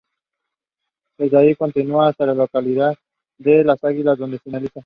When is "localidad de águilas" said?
2.33-4.17